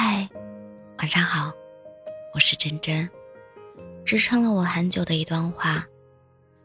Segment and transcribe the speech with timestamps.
[0.00, 0.28] 嗨，
[0.98, 1.52] 晚上好，
[2.32, 3.10] 我是真真。
[4.04, 5.84] 支撑了我很久的一段话：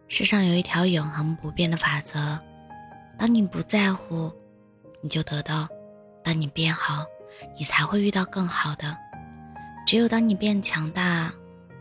[0.08, 2.40] 世上有一条永恒不变的法则，
[3.18, 4.32] 当你不在乎，
[5.02, 5.66] 你就得到；
[6.24, 7.04] 当你变好，
[7.58, 8.96] 你才会遇到更好的。
[9.88, 11.34] 只有当你变强大，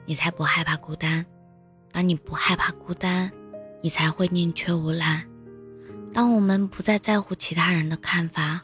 [0.06, 1.22] 你才不害怕孤单；
[1.92, 3.30] 当你不害怕孤单，
[3.82, 5.22] 你才会宁缺毋滥。
[6.14, 8.62] 当我们不再在乎其他人的看法，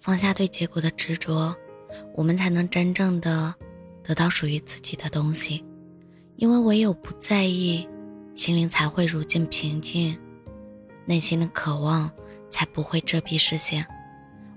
[0.00, 1.52] 放下对结果的执着。
[2.14, 3.54] 我们才能真正的
[4.02, 5.64] 得到属于自己的东西，
[6.36, 7.88] 因为唯有不在意，
[8.34, 10.18] 心灵才会如镜平静，
[11.04, 12.10] 内心的渴望
[12.50, 13.86] 才不会遮蔽视线，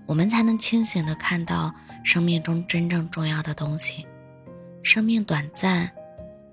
[0.05, 1.73] 我们才能清醒的看到
[2.03, 4.05] 生命中真正重要的东西。
[4.83, 5.91] 生命短暂，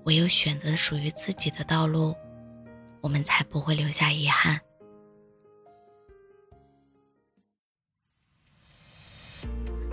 [0.03, 2.15] 唯有选择属于自己的道路，
[3.01, 4.59] 我们才不会留下遗憾。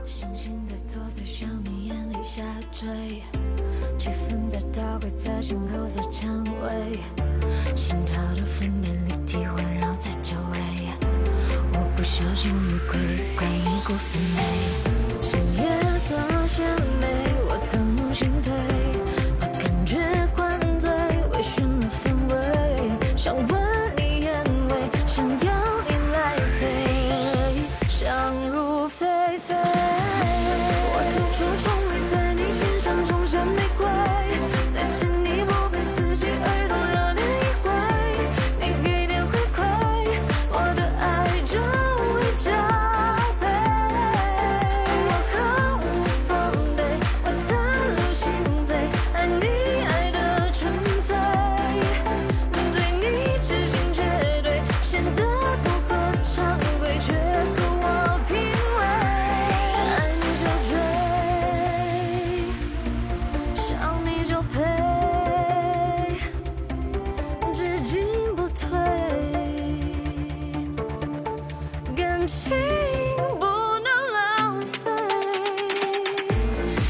[0.07, 2.87] 星星在作祟，向你眼里下坠，
[3.99, 6.93] 气氛在倒轨，在心口在蔷薇，
[7.75, 10.61] 心跳的分辨立体环绕在周围，
[11.73, 13.01] 我不小心遇亏，
[13.37, 15.66] 关一股氛围，
[72.27, 72.57] 情
[73.39, 74.91] 不能浪费，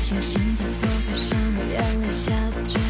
[0.02, 2.32] 星星在做，伞上的眼泪下
[2.66, 2.80] 坠，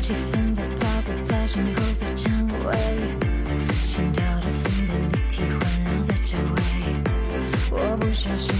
[0.00, 2.30] 气氛在倒挂，在渗透在蔷
[2.64, 2.76] 薇，
[3.84, 6.58] 心跳的分辨的体会，仍在周围，
[7.72, 8.59] 我不相信。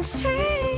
[0.00, 0.77] 당신